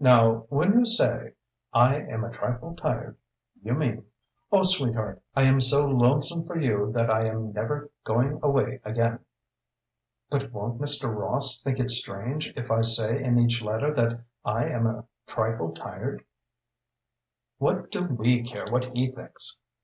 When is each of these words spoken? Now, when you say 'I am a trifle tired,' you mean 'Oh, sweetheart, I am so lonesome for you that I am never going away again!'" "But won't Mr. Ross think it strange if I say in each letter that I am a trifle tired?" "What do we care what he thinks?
Now, 0.00 0.46
when 0.48 0.76
you 0.80 0.84
say 0.84 1.34
'I 1.72 1.94
am 1.94 2.24
a 2.24 2.32
trifle 2.32 2.74
tired,' 2.74 3.16
you 3.62 3.72
mean 3.72 4.04
'Oh, 4.50 4.64
sweetheart, 4.64 5.22
I 5.36 5.44
am 5.44 5.60
so 5.60 5.86
lonesome 5.86 6.44
for 6.44 6.58
you 6.60 6.90
that 6.90 7.08
I 7.08 7.26
am 7.26 7.52
never 7.52 7.92
going 8.02 8.40
away 8.42 8.80
again!'" 8.84 9.20
"But 10.28 10.50
won't 10.50 10.80
Mr. 10.80 11.14
Ross 11.16 11.62
think 11.62 11.78
it 11.78 11.92
strange 11.92 12.52
if 12.56 12.68
I 12.68 12.82
say 12.82 13.22
in 13.22 13.38
each 13.38 13.62
letter 13.62 13.94
that 13.94 14.22
I 14.44 14.64
am 14.64 14.88
a 14.88 15.04
trifle 15.24 15.70
tired?" 15.72 16.24
"What 17.58 17.92
do 17.92 18.06
we 18.06 18.42
care 18.42 18.66
what 18.68 18.86
he 18.86 19.06
thinks? 19.12 19.60